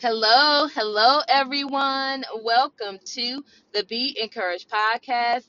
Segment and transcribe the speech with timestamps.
[0.00, 2.24] Hello, hello, everyone.
[2.42, 5.46] Welcome to the Be Encouraged podcast.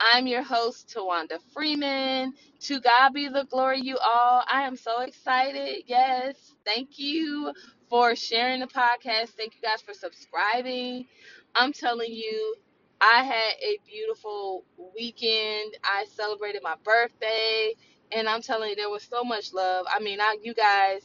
[0.00, 2.32] I'm your host, Tawanda Freeman.
[2.60, 4.44] To God be the glory, you all.
[4.50, 5.84] I am so excited.
[5.86, 7.52] Yes, thank you
[7.90, 9.30] for sharing the podcast.
[9.30, 11.06] Thank you guys for subscribing.
[11.54, 12.56] I'm telling you,
[13.00, 14.64] I had a beautiful
[14.96, 15.76] weekend.
[15.84, 17.74] I celebrated my birthday,
[18.10, 19.86] and I'm telling you, there was so much love.
[19.94, 21.02] I mean, I, you guys.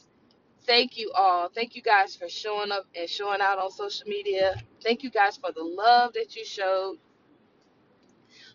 [0.66, 1.48] Thank you all.
[1.48, 4.56] Thank you guys for showing up and showing out on social media.
[4.82, 6.98] Thank you guys for the love that you showed.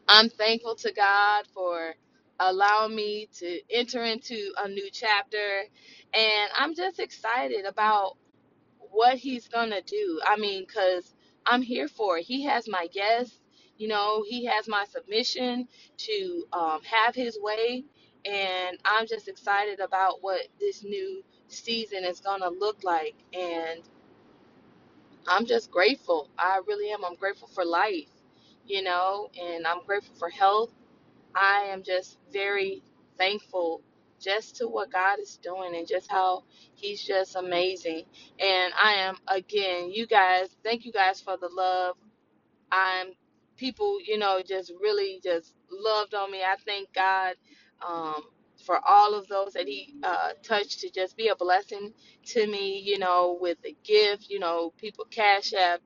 [0.10, 1.96] I'm thankful to God for
[2.40, 5.64] allowing me to enter into a new chapter.
[6.14, 8.18] And I'm just excited about
[8.80, 10.22] what He's to do.
[10.26, 11.16] I mean, because
[11.48, 12.26] I'm here for it.
[12.26, 13.32] He has my yes.
[13.78, 15.68] You know, He has my submission
[16.00, 17.86] to um, have His way.
[18.26, 23.16] And I'm just excited about what this new season is going to look like.
[23.34, 23.82] And
[25.28, 26.30] I'm just grateful.
[26.38, 27.06] I really am.
[27.06, 28.10] I'm grateful for life,
[28.66, 30.72] you know, and I'm grateful for health.
[31.36, 32.84] I am just very
[33.18, 33.82] thankful
[34.20, 36.44] just to what God is doing and just how
[36.76, 38.04] He's just amazing.
[38.40, 41.96] And I am, again, you guys, thank you guys for the love.
[42.72, 43.10] I'm,
[43.58, 46.44] people, you know, just really just loved on me.
[46.44, 47.36] I thank God
[47.88, 48.24] um,
[48.66, 51.94] for all of those that He uh, touched to just be a blessing
[52.28, 55.80] to me, you know, with a gift, you know, people cash app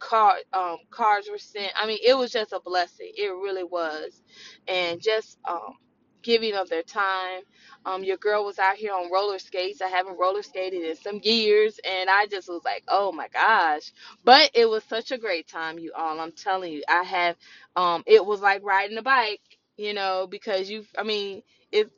[0.00, 1.72] card um cards were sent.
[1.76, 3.12] I mean, it was just a blessing.
[3.16, 4.22] It really was.
[4.68, 5.76] And just um
[6.22, 7.42] giving of their time.
[7.86, 9.82] Um your girl was out here on roller skates.
[9.82, 13.92] I haven't roller skated in some years and I just was like, "Oh my gosh."
[14.24, 16.20] But it was such a great time, you all.
[16.20, 16.84] I'm telling you.
[16.88, 17.36] I have
[17.76, 19.42] um it was like riding a bike,
[19.78, 21.42] you know, because you I mean,
[21.74, 21.88] if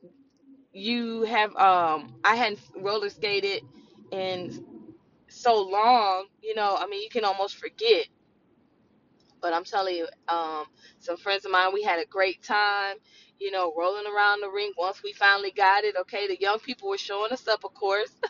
[0.73, 3.63] you have um I hadn't roller skated
[4.13, 4.67] in
[5.29, 8.07] so long, you know, I mean, you can almost forget
[9.43, 10.67] but I'm telling you, um,
[11.01, 12.97] some friends of mine, we had a great time,
[13.41, 14.73] you know, rolling around the ring.
[14.79, 18.11] Once we finally got it, okay, the young people were showing us up, of course.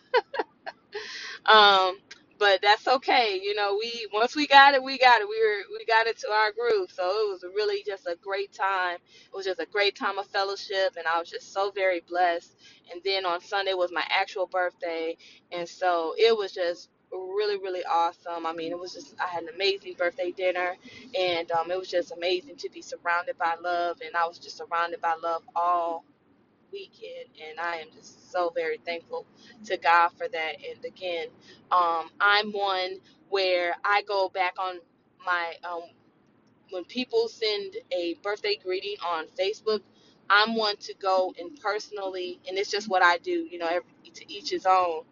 [1.46, 1.98] Um,
[2.38, 3.40] but that's okay.
[3.42, 5.28] You know, we once we got it, we got it.
[5.28, 6.90] We were we got it to our groove.
[6.92, 8.96] So it was really just a great time.
[8.96, 12.54] It was just a great time of fellowship, and I was just so very blessed.
[12.92, 15.16] And then on Sunday was my actual birthday,
[15.52, 18.46] and so it was just really really awesome.
[18.46, 20.76] I mean, it was just I had an amazing birthday dinner,
[21.18, 24.58] and um, it was just amazing to be surrounded by love, and I was just
[24.58, 26.04] surrounded by love all
[26.76, 29.26] weekend and I am just so very thankful
[29.66, 30.56] to God for that.
[30.56, 31.28] And again,
[31.72, 32.98] um, I'm one
[33.30, 34.76] where I go back on
[35.26, 35.82] my um,
[36.70, 39.80] when people send a birthday greeting on Facebook,
[40.30, 43.88] I'm one to go and personally, and it's just what I do, you know, every,
[44.14, 45.02] to each his own.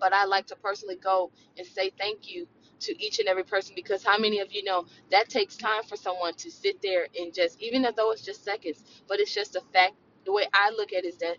[0.00, 2.48] But I like to personally go and say thank you
[2.80, 5.96] to each and every person because how many of you know that takes time for
[5.96, 9.62] someone to sit there and just, even though it's just seconds, but it's just a
[9.72, 9.94] fact.
[10.26, 11.38] The way I look at it is that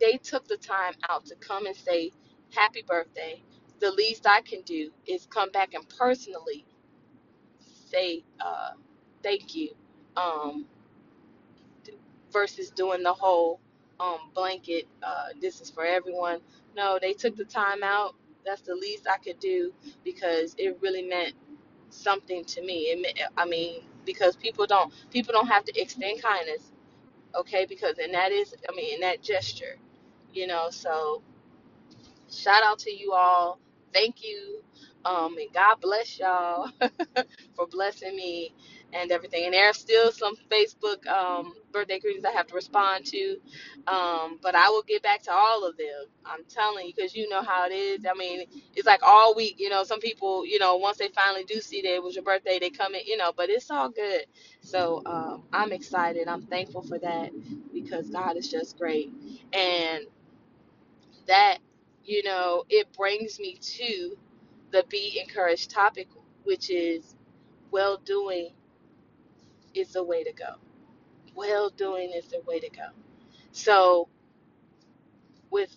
[0.00, 2.12] they took the time out to come and say
[2.54, 3.42] happy birthday.
[3.80, 6.64] The least I can do is come back and personally
[7.90, 8.72] say uh,
[9.22, 9.70] thank you,
[10.16, 10.66] um,
[12.32, 13.60] versus doing the whole
[14.00, 14.86] um, blanket.
[15.02, 16.40] Uh, this is for everyone.
[16.76, 18.16] No, they took the time out.
[18.46, 19.72] That's the least I could do
[20.04, 21.34] because it really meant
[21.90, 22.84] something to me.
[22.92, 26.72] It meant, I mean, because people don't people don't have to extend kindness,
[27.40, 27.66] okay?
[27.68, 29.76] Because and that is, I mean, in that gesture,
[30.32, 30.68] you know.
[30.70, 31.22] So
[32.30, 33.60] shout out to you all.
[33.94, 34.62] Thank you.
[35.04, 36.70] Um, and God bless y'all
[37.56, 38.54] for blessing me
[38.92, 39.46] and everything.
[39.46, 43.36] And there are still some Facebook um, birthday greetings I have to respond to,
[43.88, 46.06] um, but I will get back to all of them.
[46.26, 48.06] I'm telling you, because you know how it is.
[48.10, 49.56] I mean, it's like all week.
[49.58, 52.24] You know, some people, you know, once they finally do see that it was your
[52.24, 53.02] birthday, they come in.
[53.06, 54.26] You know, but it's all good.
[54.62, 56.28] So um, I'm excited.
[56.28, 57.30] I'm thankful for that
[57.74, 59.12] because God is just great.
[59.52, 60.04] And
[61.26, 61.58] that,
[62.04, 64.16] you know, it brings me to
[64.74, 66.08] the be encouraged topic,
[66.42, 67.14] which is
[67.70, 68.50] well doing
[69.72, 70.56] is the way to go.
[71.36, 72.88] Well doing is the way to go.
[73.52, 74.08] So,
[75.50, 75.76] with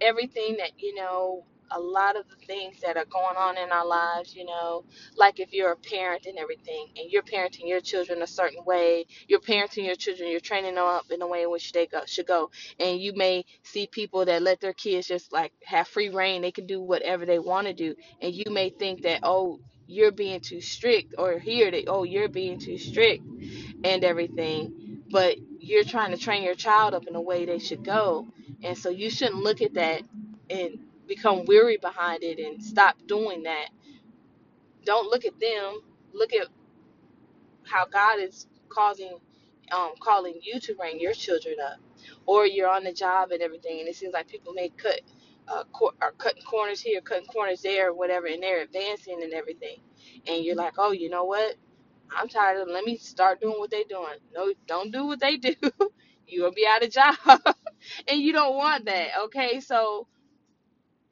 [0.00, 3.86] everything that you know a lot of the things that are going on in our
[3.86, 4.84] lives you know
[5.16, 9.06] like if you're a parent and everything and you're parenting your children a certain way
[9.28, 12.02] you're parenting your children you're training them up in the way in which they go,
[12.06, 12.50] should go.
[12.78, 16.52] And you may see people that let their kids just like have free rein they
[16.52, 17.94] can do whatever they want to do.
[18.20, 22.28] And you may think that oh you're being too strict or hear that oh you're
[22.28, 23.24] being too strict
[23.84, 25.02] and everything.
[25.10, 28.28] But you're trying to train your child up in a way they should go.
[28.64, 30.02] And so you shouldn't look at that
[30.50, 30.78] and
[31.08, 33.70] become weary behind it and stop doing that,
[34.84, 35.80] don't look at them.
[36.14, 36.48] Look at
[37.66, 39.18] how God is causing,
[39.72, 41.78] um, calling you to bring your children up,
[42.26, 45.02] or you're on the job and everything, and it seems like people may cut,
[45.48, 49.34] uh, cor- are cutting corners here, cutting corners there, or whatever, and they're advancing and
[49.34, 49.78] everything,
[50.28, 51.56] and you're like, oh, you know what?
[52.16, 52.74] I'm tired of them.
[52.74, 54.18] Let me start doing what they're doing.
[54.34, 55.54] No, don't do what they do.
[56.28, 57.16] You'll be out of job,
[58.08, 59.08] and you don't want that.
[59.26, 60.08] Okay, so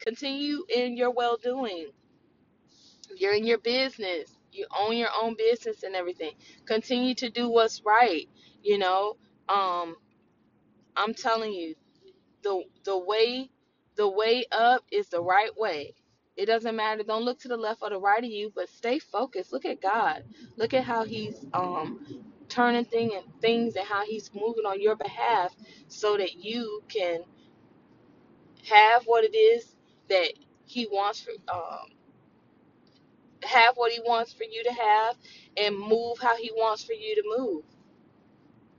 [0.02, 1.88] continue in your well doing
[3.16, 4.37] you're in your business.
[4.52, 6.32] You own your own business and everything.
[6.66, 8.28] Continue to do what's right.
[8.62, 9.16] You know,
[9.49, 9.96] um,
[10.96, 11.75] I'm telling you,
[12.43, 13.50] the the way
[13.96, 15.94] the way up is the right way.
[16.37, 17.02] It doesn't matter.
[17.05, 19.52] Don't look to the left or the right of you, but stay focused.
[19.52, 20.25] Look at God.
[20.56, 24.96] Look at how He's um turning thing and things and how He's moving on your
[24.96, 25.55] behalf,
[25.88, 27.22] so that you can
[28.70, 29.71] have what it is
[30.10, 30.32] that
[30.66, 31.88] He wants for um
[33.44, 35.16] have what he wants for you to have
[35.56, 37.64] and move how he wants for you to move.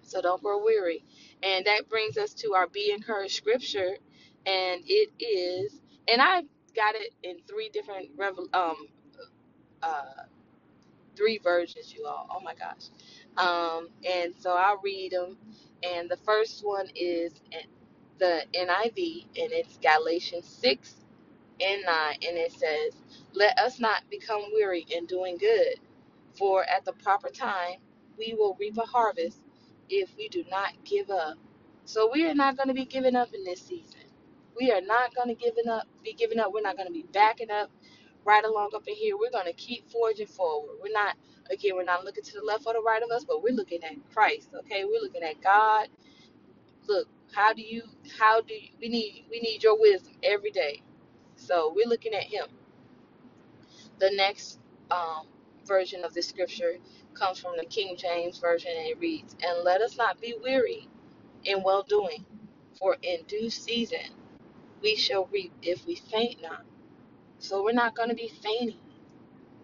[0.03, 1.03] So don't grow weary.
[1.43, 3.97] And that brings us to our be encouraged scripture.
[4.45, 6.43] And it is, and I
[6.75, 8.75] got it in three different revel, um,
[9.83, 10.23] uh,
[11.15, 12.27] three versions, you all.
[12.31, 12.89] Oh my gosh.
[13.37, 15.37] Um, and so I'll read them.
[15.83, 17.33] And the first one is
[18.19, 20.95] the NIV, and it's Galatians 6
[21.63, 22.13] and 9.
[22.27, 22.93] And it says,
[23.33, 25.75] Let us not become weary in doing good
[26.37, 27.77] For at the proper time,
[28.17, 29.39] we will reap a harvest
[29.89, 31.37] if we do not give up.
[31.85, 34.01] So we are not going to be giving up in this season.
[34.59, 36.51] We are not going to giving up, be giving up.
[36.53, 37.71] We're not going to be backing up
[38.25, 39.17] right along up in here.
[39.17, 40.77] We're going to keep forging forward.
[40.83, 41.17] We're not,
[41.51, 43.83] again, we're not looking to the left or the right of us, but we're looking
[43.83, 44.49] at Christ.
[44.55, 45.87] Okay, we're looking at God.
[46.87, 47.83] Look, how do you,
[48.19, 50.83] how do you, we need, we need your wisdom every day.
[51.47, 52.47] So we're looking at Him.
[53.99, 54.59] The next
[54.91, 55.27] um,
[55.65, 56.75] version of the scripture
[57.15, 60.87] comes from the King James Version and it reads, And let us not be weary
[61.45, 62.25] in well doing,
[62.79, 63.99] for in due season
[64.81, 66.63] we shall reap if we faint not.
[67.39, 68.79] So we're not going to be fainting.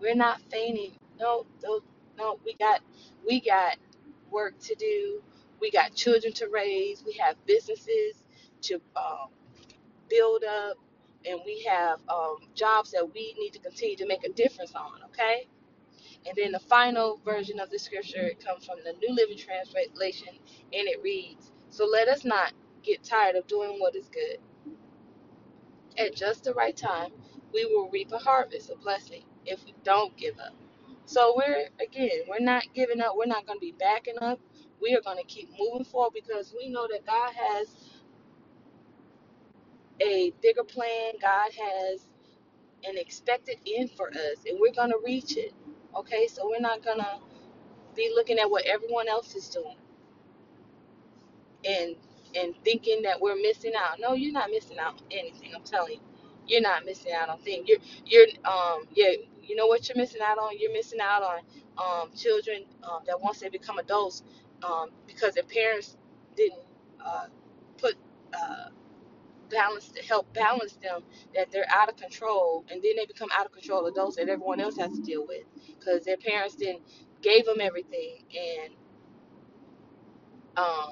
[0.02, 0.94] We're not fainting.
[1.20, 1.82] No, no,
[2.18, 2.40] no.
[2.46, 2.82] We got,
[3.28, 3.78] we got
[4.32, 5.22] work to do.
[5.62, 7.04] We got children to raise.
[7.06, 8.24] We have businesses
[8.64, 9.30] to um,
[10.10, 10.78] build up,
[11.26, 14.92] and we have um, jobs that we need to continue to make a difference on.
[15.06, 15.44] Okay
[16.28, 20.30] And then the final version of the scripture it comes from the New Living Translation,
[20.74, 24.40] and it reads, So let us not get tired of doing what is good.
[25.98, 27.12] At just the right time,
[27.54, 30.56] we will reap a harvest, a blessing, if we don't give up.
[31.06, 33.14] So we're, again, we're not giving up.
[33.18, 34.40] We're not going to be backing up.
[34.82, 37.68] We are going to keep moving forward because we know that God has
[40.02, 41.14] a bigger plan.
[41.22, 42.06] God has
[42.86, 45.54] an expected end for us, and we're going to reach it.
[45.96, 47.20] Okay, so we're not going to
[47.96, 49.76] be looking at what everyone else is doing
[51.66, 51.98] and
[52.36, 54.00] and thinking that we're missing out.
[54.00, 55.52] No, you're not missing out on anything.
[55.56, 56.00] I'm telling you,
[56.48, 57.68] you're not missing out on things.
[57.70, 59.12] You're you're um yeah.
[59.44, 60.60] You know what you're missing out on?
[60.60, 61.40] You're missing out on
[61.78, 64.24] um children um, that once they become adults
[64.64, 65.98] um because their parents
[66.38, 66.62] didn't
[67.06, 67.26] uh,
[67.80, 67.96] put
[68.34, 68.70] uh,
[69.50, 71.04] balance to help balance them
[71.36, 74.60] that they're out of control and then they become out of control adults that everyone
[74.60, 75.44] else has to deal with
[75.80, 76.82] because their parents didn't
[77.22, 78.74] gave them everything and
[80.58, 80.92] um,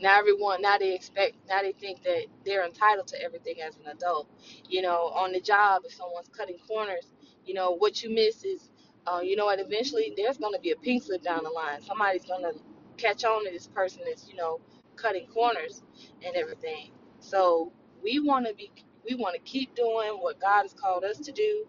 [0.00, 3.86] now everyone, now they expect, now they think that they're entitled to everything as an
[3.92, 4.28] adult.
[4.68, 7.12] You know, on the job, if someone's cutting corners,
[7.46, 8.70] you know, what you miss is,
[9.06, 11.82] uh, you know what, eventually there's going to be a pink slip down the line.
[11.82, 12.54] Somebody's going to
[12.98, 14.60] catch on to this person that's, you know,
[14.96, 15.82] cutting corners
[16.26, 16.90] and everything.
[17.20, 17.72] So
[18.04, 18.72] we want to be,
[19.08, 21.66] we want to keep doing what God has called us to do.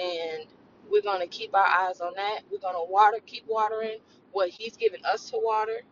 [0.00, 0.46] And
[0.90, 2.42] we're going to keep our eyes on that.
[2.52, 3.98] We're going to water, keep watering
[4.32, 5.82] what He's given us to water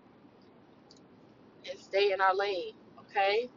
[1.71, 2.75] and stay in our lane.
[3.01, 3.51] Okay?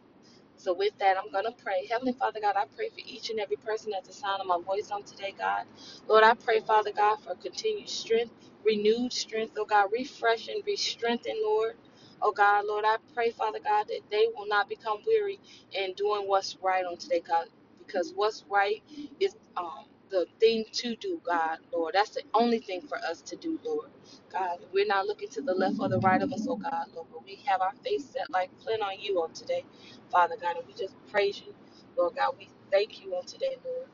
[0.58, 1.88] So with that, I'm going to pray.
[1.92, 4.60] Heavenly Father God, I pray for each and every person at the sound of my
[4.66, 5.66] voice on today, God.
[6.08, 8.34] Lord, I pray, Father God, for continued strength,
[8.66, 11.76] renewed strength, oh God, refresh and re-strengthen, Lord.
[12.22, 15.40] Oh God, Lord, I pray, Father God, that they will not become weary
[15.74, 17.48] in doing what's right on today, God,
[17.86, 18.84] because what's right
[19.20, 21.94] is um the thing to do, God, Lord.
[21.96, 23.90] That's the only thing for us to do, Lord.
[24.32, 27.08] God, we're not looking to the left or the right of us, oh God, Lord,
[27.12, 29.66] but we have our face set like flint on you on today.
[30.12, 31.54] Father God, and we just praise you.
[31.98, 33.88] Lord God, we thank you on today, Lord.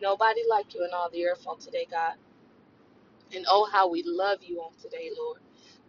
[0.00, 2.14] Nobody like you in all the earth on today, God.
[3.34, 5.40] And oh, how we love you on today, Lord.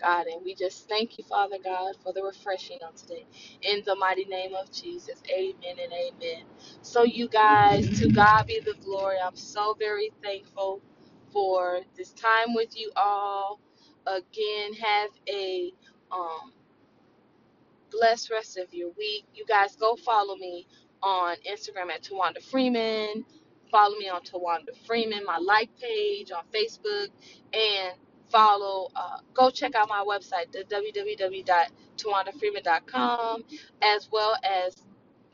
[0.01, 0.27] God.
[0.27, 3.25] And we just thank you, Father God, for the refreshing on today.
[3.63, 5.21] In the mighty name of Jesus.
[5.31, 6.43] Amen and amen.
[6.83, 9.17] So, you guys, to God be the glory.
[9.25, 10.81] I'm so very thankful
[11.33, 13.59] for this time with you all.
[14.07, 15.73] Again, have a
[16.11, 16.51] um
[17.91, 19.25] blessed rest of your week.
[19.35, 20.67] You guys go follow me
[21.03, 23.25] on Instagram at Tawanda Freeman.
[23.71, 27.09] Follow me on Tawanda Freeman, my like page on Facebook,
[27.53, 27.95] and
[28.31, 28.89] follow.
[28.95, 33.43] Uh, go check out my website, the www.tawandafreeman.com,
[33.81, 34.75] as well as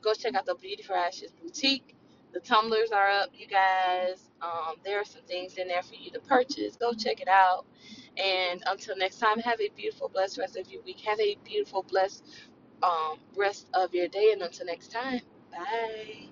[0.01, 1.95] go check out the Beauty for Ashes boutique.
[2.33, 4.29] The tumblers are up, you guys.
[4.41, 6.75] Um, there are some things in there for you to purchase.
[6.75, 7.65] Go check it out.
[8.17, 10.99] And until next time, have a beautiful, blessed rest of your week.
[11.01, 12.25] Have a beautiful, blessed
[12.83, 14.31] um, rest of your day.
[14.33, 15.21] And until next time,
[15.51, 16.27] bye.